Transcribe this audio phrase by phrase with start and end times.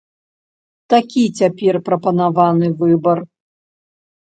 [0.93, 3.17] Такі цяпер прапанаваны выбар.